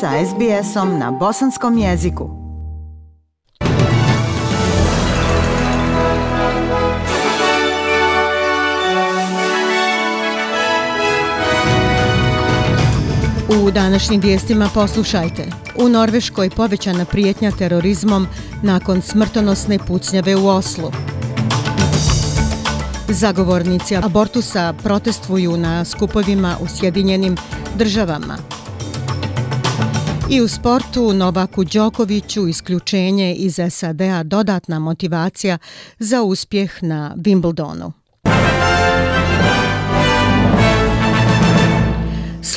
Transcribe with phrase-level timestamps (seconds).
[0.00, 2.30] sa SBS-om na bosanskom jeziku.
[13.48, 15.46] U današnjim vijestima poslušajte.
[15.76, 18.26] U Norveškoj povećana prijetnja terorizmom
[18.62, 20.90] nakon smrtonosne pucnjave u Oslu.
[23.08, 27.36] Zagovornici abortusa protestuju na skupovima u Sjedinjenim
[27.74, 28.57] državama.
[30.30, 35.58] I u sportu Novaku Đokoviću isključenje iz SAD-a dodatna motivacija
[35.98, 37.92] za uspjeh na Wimbledonu.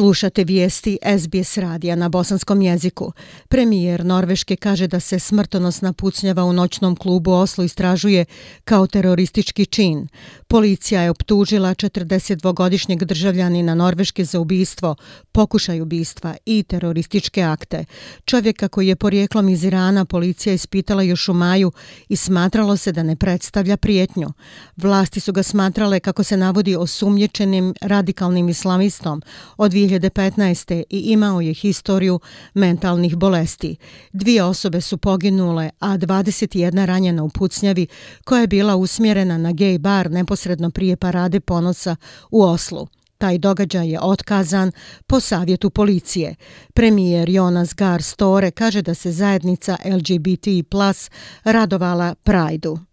[0.00, 3.12] Slušate vijesti SBS radija na bosanskom jeziku.
[3.48, 8.24] Premijer Norveške kaže da se smrtonosna pucnjava u noćnom klubu Oslo istražuje
[8.64, 10.08] kao teroristički čin.
[10.48, 14.96] Policija je optužila 42-godišnjeg državljanina Norveške za ubistvo,
[15.32, 17.84] pokušaj ubistva i terorističke akte.
[18.24, 21.72] Čovjeka koji je porijeklom iz Irana policija ispitala još u maju
[22.08, 24.28] i smatralo se da ne predstavlja prijetnju.
[24.76, 29.22] Vlasti su ga smatrale kako se navodi osumnječenim radikalnim islamistom
[29.56, 30.84] od 2015.
[30.90, 32.20] i imao je historiju
[32.54, 33.76] mentalnih bolesti.
[34.12, 37.86] Dvije osobe su poginule, a 21 ranjena u pucnjavi
[38.24, 41.96] koja je bila usmjerena na gej bar neposredno prije parade ponosa
[42.30, 42.88] u Oslu.
[43.18, 44.72] Taj događaj je otkazan
[45.06, 46.34] po savjetu policije.
[46.74, 51.10] Premijer Jonas Gar Store kaže da se zajednica LGBT plus
[51.44, 52.89] radovala Prajdu.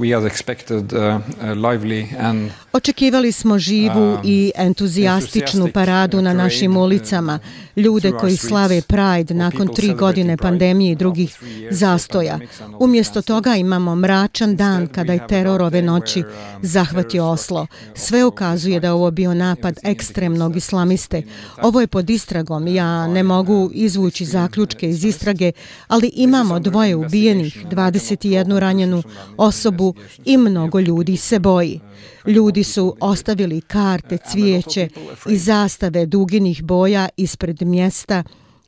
[0.00, 1.20] We are expected uh,
[1.54, 7.38] lively and Očekivali smo živu um, i entuzijastičnu paradu na našim ulicama,
[7.76, 11.38] ljude koji slave Pride nakon tri godine pandemije i drugih
[11.70, 12.38] zastoja.
[12.78, 16.26] Umjesto toga imamo mračan dan kada je teror ove noći um,
[16.62, 17.66] zahvatio Oslo.
[17.94, 21.22] Sve ukazuje da ovo bio napad ekstremnog islamiste.
[21.62, 25.52] Ovo je pod istragom, ja ne mogu izvući zaključke iz istrage,
[25.88, 29.02] ali imamo dvoje ubijenih, 21 ranjenu
[29.36, 29.89] osobu
[30.24, 31.80] i mnogo ljudi se boji.
[32.26, 34.88] Ljudi su ostavili karte, cvijeće
[35.28, 38.22] i zastave duginih boja ispred mjesta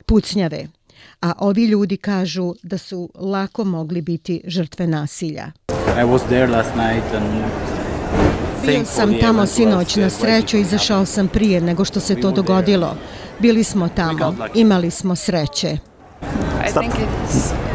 [0.05, 0.67] pucnjave.
[1.21, 5.51] A ovi ljudi kažu da su lako mogli biti žrtve nasilja.
[5.69, 7.43] I was there last night and
[8.65, 12.97] Bio sam tamo sinoć na sreću, izašao sam prije nego što se to dogodilo.
[13.39, 15.77] Bili smo tamo, imali smo sreće.
[16.67, 17.72] I think it's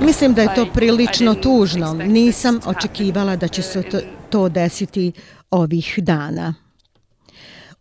[0.00, 1.94] Mislim da je to prilično tužno.
[1.94, 3.82] Nisam očekivala da će se
[4.30, 5.12] to desiti
[5.50, 6.54] ovih dana.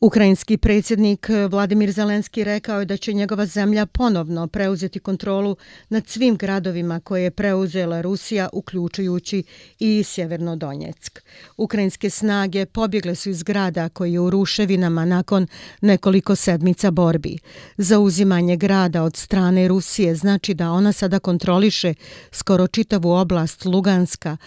[0.02, 5.56] Ukrajinski predsjednik Vladimir Zelenski rekao je da će njegova zemlja ponovno preuzeti kontrolu
[5.90, 9.44] nad svim gradovima koje je preuzela Rusija, uključujući
[9.80, 11.20] i Sjeverno Donjeck.
[11.58, 15.48] Ukrajinske snage pobjegle su iz grada koji je u ruševinama nakon
[15.82, 17.38] nekoliko sedmica borbi.
[17.78, 21.94] Zauzimanje grada od strane Rusije znači da ona sada kontroliše
[22.31, 24.38] skoro čitavu oblast Luganska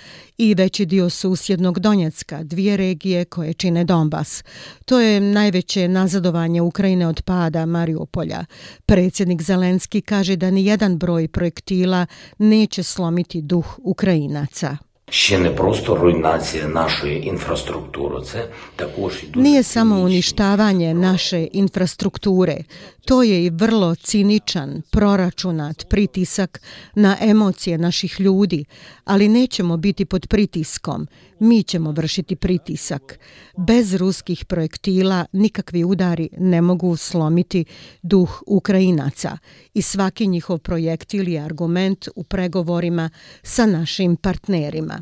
[0.43, 4.45] i veći dio susjednog Donjecka, dvije regije koje čine Donbas.
[4.85, 8.45] To je najveće nazadovanje Ukrajine od pada Mariupolja.
[8.87, 12.07] Predsjednik Zelenski kaže da ni jedan broj projektila
[12.39, 14.77] neće slomiti duh Ukrajinaca.
[15.12, 22.64] Ще не просто руйнація нашої інфраструктури, це також і дуже Nije samo uništavanje naše infrastrukture,
[23.06, 26.62] to je i vrlo ciničan, proračunat pritisak
[26.96, 28.66] na emocije naših ljudi,
[29.06, 31.08] ali nećemo biti pod pritiskom,
[31.40, 33.20] mi ćemo vršiti pritisak.
[33.58, 37.66] Bez ruskih projektila nikakvi udari ne mogu slomiti
[38.02, 39.38] duh Ukrajinaca
[39.74, 43.10] i svaki njihov projektil je argument u pregovorima
[43.44, 45.01] sa našim partnerima.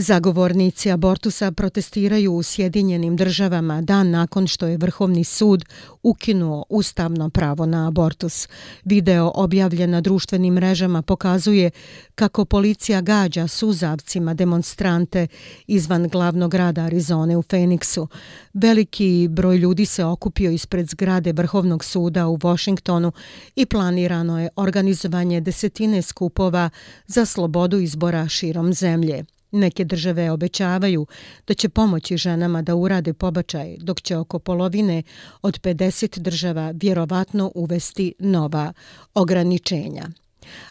[0.00, 5.64] Zagovornici abortusa protestiraju u Sjedinjenim državama dan nakon što je Vrhovni sud
[6.02, 8.48] ukinuo ustavno pravo na abortus.
[8.84, 11.70] Video objavljen na društvenim mrežama pokazuje
[12.14, 15.26] kako policija gađa suzavcima demonstrante
[15.66, 18.06] izvan glavnog grada Arizone u Phoenixu.
[18.54, 23.12] Veliki broj ljudi se okupio ispred zgrade Vrhovnog suda u Washingtonu
[23.56, 26.70] i planirano je organizovanje desetine skupova
[27.06, 29.24] za slobodu izbora širom zemlje.
[29.50, 31.06] Neke države obećavaju
[31.46, 35.02] da će pomoći ženama da urade pobačaj, dok će oko polovine
[35.42, 38.72] od 50 država vjerovatno uvesti nova
[39.14, 40.08] ograničenja.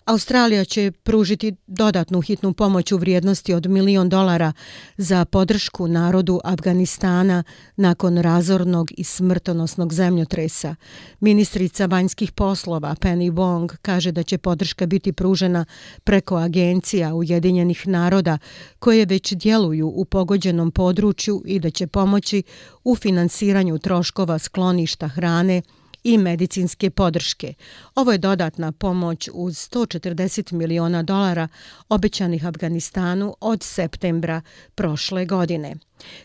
[0.05, 4.53] Australija će pružiti dodatnu hitnu pomoć u vrijednosti od milion dolara
[4.97, 7.43] za podršku narodu Afganistana
[7.75, 10.75] nakon razornog i smrtonosnog zemljotresa.
[11.19, 15.65] Ministrica vanjskih poslova Penny Wong kaže da će podrška biti pružena
[16.03, 18.37] preko agencija Ujedinjenih naroda
[18.79, 22.43] koje već djeluju u pogođenom području i da će pomoći
[22.83, 25.61] u finansiranju troškova skloništa hrane
[26.07, 27.53] i medicinske podrške.
[27.95, 31.47] Ovo je dodatna pomoć uz 140 miliona dolara
[31.89, 34.41] obećanih Afganistanu od septembra
[34.75, 35.75] prošle godine.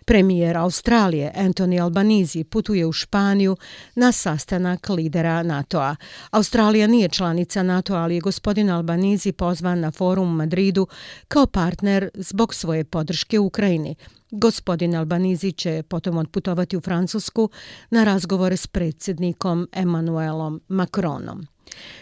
[0.04, 3.56] Premijer Australije Anthony Albanizi putuje u Španiju
[3.94, 5.96] na sastanak lidera NATO-a.
[6.30, 10.86] Australija nije članica NATO, ali je gospodin Albanizi pozvan na forum u Madridu
[11.28, 13.94] kao partner zbog svoje podrške Ukrajini.
[14.30, 17.50] Gospodin Albanizi će potom odputovati u Francusku
[17.90, 21.51] na razgovore s predsjednikom Emmanuelom Macronom.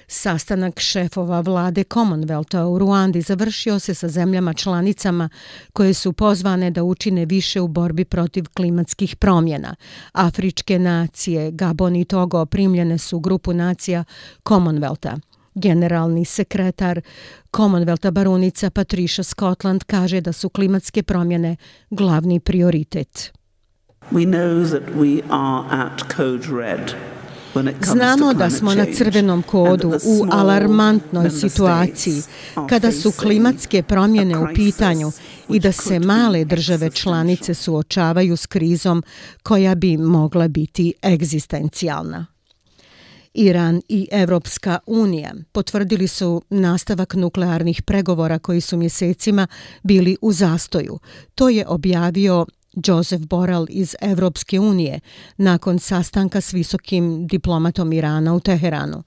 [0.07, 5.29] Sastanak šefova vlade Commonwealtha u Ruandi završio se sa zemljama članicama
[5.73, 9.75] koje su pozvane da učine više u borbi protiv klimatskih promjena.
[10.13, 14.05] Afričke nacije, Gabon i Togo primljene su u grupu nacija
[14.45, 15.21] Commonwealtha.
[15.55, 17.01] Generalni sekretar
[17.53, 21.57] Commonwealtha barunica Patricia Scotland kaže da su klimatske promjene
[21.91, 23.33] glavni prioritet.
[24.11, 26.95] We know that we are at code red.
[27.82, 32.23] Znamo da smo na crvenom kodu u alarmantnoj situaciji
[32.69, 35.12] kada su klimatske promjene u pitanju
[35.49, 39.02] i da se male države članice suočavaju s krizom
[39.43, 42.26] koja bi mogla biti egzistencijalna.
[43.35, 49.47] Iran i Evropska unija potvrdili su nastavak nuklearnih pregovora koji su mjesecima
[49.82, 50.99] bili u zastoju.
[51.35, 55.01] To je objavio Joseph Borrell iz Evropske unije
[55.37, 59.03] nakon sastanka s visokim diplomatom Irana u Teheranu.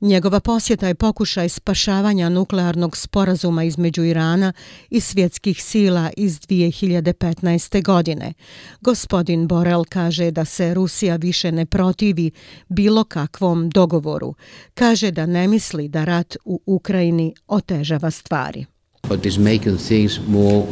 [0.00, 4.52] Njegova posjeta je pokušaj spašavanja nuklearnog sporazuma između Irana
[4.90, 7.82] i svjetskih sila iz 2015.
[7.82, 8.32] godine.
[8.80, 12.30] Gospodin Borel kaže da se Rusija više ne protivi
[12.68, 14.34] bilo kakvom dogovoru.
[14.74, 18.66] Kaže da ne misli da rat u Ukrajini otežava stvari.
[19.08, 20.64] But is making things more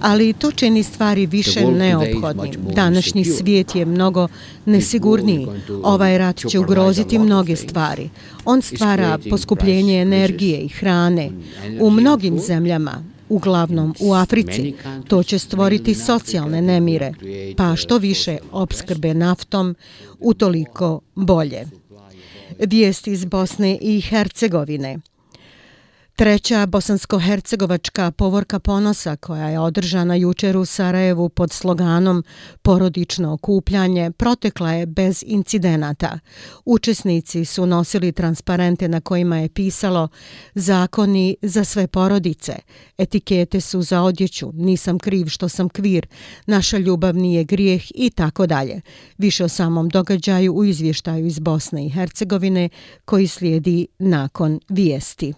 [0.00, 2.52] Ali to čini stvari više neophodnim.
[2.74, 4.28] Današnji svijet je mnogo
[4.64, 5.46] nesigurniji.
[5.82, 8.10] Ovaj rat će ugroziti mnoge stvari.
[8.44, 11.30] On stvara poskupljenje energije i hrane.
[11.80, 14.74] U mnogim zemljama, uglavnom u Africi,
[15.08, 17.12] to će stvoriti socijalne nemire,
[17.56, 19.76] pa što više obskrbe naftom,
[20.20, 21.66] utoliko bolje.
[22.58, 24.98] Vijest iz Bosne i Hercegovine–
[26.16, 32.24] Treća bosansko-hercegovačka povorka ponosa koja je održana jučer u Sarajevu pod sloganom
[32.62, 36.18] Porodično okupljanje protekla je bez incidenata.
[36.64, 40.08] Učesnici su nosili transparente na kojima je pisalo
[40.54, 42.54] zakoni za sve porodice.
[42.98, 46.06] Etikete su za odjeću, nisam kriv što sam kvir,
[46.46, 48.80] naša ljubav nije grijeh i tako dalje.
[49.18, 52.68] Više o samom događaju u izvještaju iz Bosne i Hercegovine
[53.04, 55.34] koji slijedi nakon vijesti.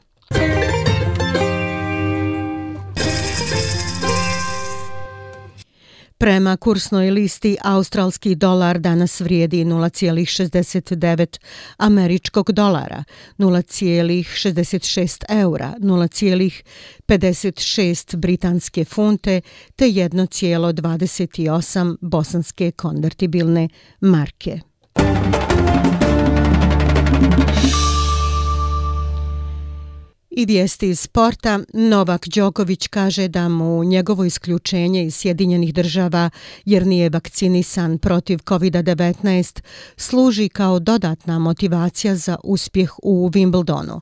[6.19, 11.39] Prema kursnoj listi, australski dolar danas vrijedi 0,69
[11.77, 13.05] američkog dolara,
[13.39, 19.41] 0,66 eura, 0,56 britanske funte
[19.77, 23.69] te 1,28 bosanske konvertibilne
[24.01, 24.61] marke.
[30.39, 36.31] I vijesti iz sporta, Novak Đoković kaže da mu njegovo isključenje iz Sjedinjenih država
[36.65, 39.63] jer nije vakcinisan protiv COVID-19
[39.97, 44.01] služi kao dodatna motivacija za uspjeh u Wimbledonu.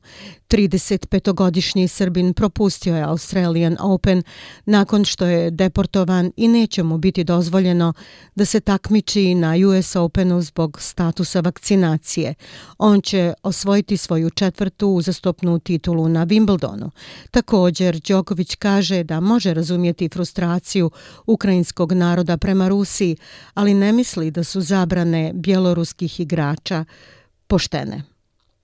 [0.48, 4.22] 35-godišnji Srbin propustio je Australian Open
[4.66, 7.92] nakon što je deportovan i neće mu biti dozvoljeno
[8.34, 12.34] da se takmiči na US Openu zbog statusa vakcinacije.
[12.78, 16.90] On će osvojiti svoju četvrtu uzastopnu titulu na Wimbledonu.
[17.30, 20.90] Također, Đoković kaže da može razumjeti frustraciju
[21.26, 23.16] ukrajinskog naroda prema Rusiji,
[23.54, 26.84] ali ne misli da su zabrane bjeloruskih igrača
[27.46, 28.02] poštene.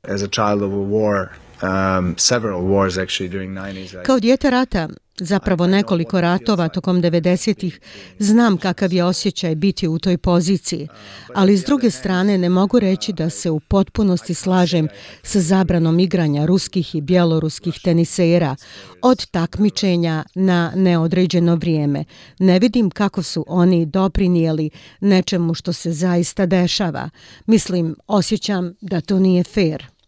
[0.02, 1.26] As a child of a war,
[1.62, 4.02] um, several wars actually during 90s.
[4.02, 4.88] Kao dijete rata,
[5.20, 7.80] zapravo nekoliko ratova tokom 90-ih,
[8.18, 10.88] znam kakav je osjećaj biti u toj poziciji,
[11.34, 14.88] ali s druge strane ne mogu reći da se u potpunosti slažem
[15.22, 18.56] sa zabranom igranja ruskih i bjeloruskih tenisera
[19.02, 22.04] od takmičenja na neodređeno vrijeme.
[22.38, 27.10] Ne vidim kako su oni doprinijeli nečemu što se zaista dešava.
[27.46, 29.99] Mislim, osjećam da to nije fair.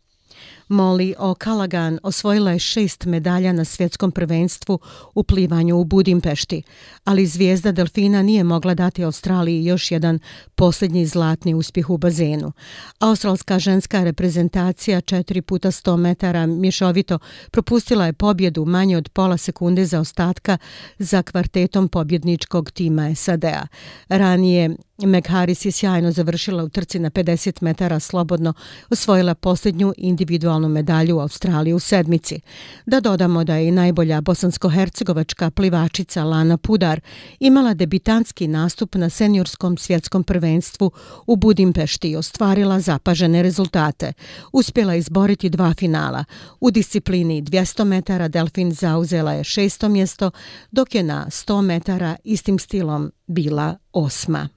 [0.72, 4.78] Molly O'Callaghan osvojila je šest medalja na svjetskom prvenstvu
[5.14, 6.62] u plivanju u Budimpešti,
[7.04, 10.18] ali zvijezda Delfina nije mogla dati Australiji još jedan
[10.54, 12.52] posljednji zlatni uspjeh u bazenu.
[12.98, 17.18] Australska ženska reprezentacija 4 puta 100 metara mješovito
[17.50, 20.58] propustila je pobjedu manje od pola sekunde za ostatka
[20.98, 23.66] za kvartetom pobjedničkog tima SAD-a.
[24.08, 28.52] Ranije Meg Harris je sjajno završila u trci na 50 metara slobodno,
[28.90, 32.40] osvojila posljednju individualnu medalju u Australiji u sedmici.
[32.86, 37.00] Da dodamo da je i najbolja bosansko-hercegovačka plivačica Lana Pudar
[37.40, 40.90] imala debitanski nastup na seniorskom svjetskom prvenstvu
[41.26, 44.12] u Budimpešti i ostvarila zapažene rezultate.
[44.52, 46.24] Uspjela izboriti dva finala.
[46.60, 50.30] U disciplini 200 metara Delfin zauzela je šesto mjesto,
[50.70, 54.48] dok je na 100 metara istim stilom bila osma.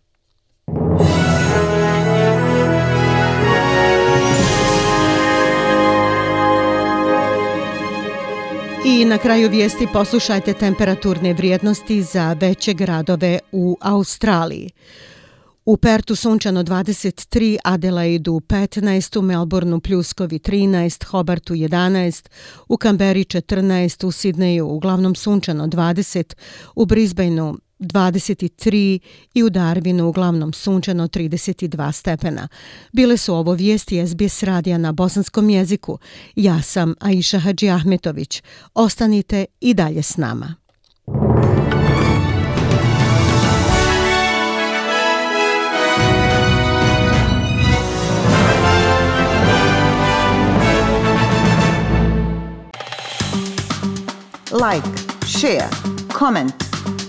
[8.85, 14.69] I na kraju vijesti poslušajte temperaturne vrijednosti za veće gradove u Australiji.
[15.65, 22.29] U Pertu sunčano 23, Adelaidu 15, u Melbourneu pljuskovi 13, Hobartu 11,
[22.67, 26.33] u Kamberi 14, u Sidneju uglavnom sunčano 20,
[26.75, 28.99] u Brisbaneu 23
[29.33, 32.47] i u Darwinu uglavnom sunčano 32 stepena.
[32.91, 35.99] Bile su ovo vijesti SBS radija na bosanskom jeziku.
[36.35, 38.43] Ja sam Aisha Hadži Ahmetović.
[38.73, 40.55] Ostanite i dalje s nama.
[54.51, 54.87] Like,
[55.25, 55.69] share,
[56.19, 56.64] comment.